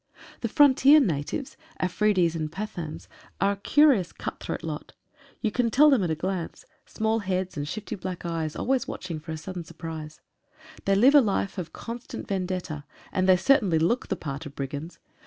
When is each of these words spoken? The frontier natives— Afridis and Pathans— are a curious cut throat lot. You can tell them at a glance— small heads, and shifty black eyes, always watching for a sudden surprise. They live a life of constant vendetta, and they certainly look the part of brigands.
The 0.39 0.47
frontier 0.49 0.99
natives— 0.99 1.55
Afridis 1.79 2.33
and 2.33 2.51
Pathans— 2.51 3.07
are 3.39 3.51
a 3.51 3.55
curious 3.55 4.11
cut 4.11 4.39
throat 4.39 4.63
lot. 4.63 4.93
You 5.41 5.51
can 5.51 5.69
tell 5.69 5.91
them 5.91 6.01
at 6.01 6.09
a 6.09 6.15
glance— 6.15 6.65
small 6.97 7.19
heads, 7.19 7.55
and 7.55 7.67
shifty 7.67 7.93
black 7.95 8.25
eyes, 8.25 8.55
always 8.55 8.87
watching 8.87 9.19
for 9.19 9.31
a 9.31 9.37
sudden 9.37 9.63
surprise. 9.63 10.19
They 10.85 10.95
live 10.95 11.13
a 11.13 11.21
life 11.21 11.59
of 11.59 11.71
constant 11.71 12.27
vendetta, 12.27 12.83
and 13.11 13.29
they 13.29 13.37
certainly 13.37 13.77
look 13.77 14.07
the 14.07 14.15
part 14.15 14.47
of 14.47 14.55
brigands. 14.55 14.97